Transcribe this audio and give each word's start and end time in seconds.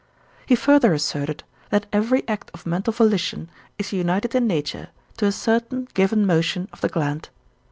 He 0.47 0.55
further 0.55 0.95
asserted, 0.95 1.43
that 1.69 1.85
every 1.93 2.27
act 2.27 2.49
of 2.55 2.65
mental 2.65 2.91
volition 2.91 3.51
is 3.77 3.93
united 3.93 4.33
in 4.33 4.47
nature 4.47 4.87
to 5.17 5.27
a 5.27 5.31
certain 5.31 5.87
given 5.93 6.25
motion 6.25 6.67
of 6.73 6.81
the 6.81 6.89
gland. 6.89 7.29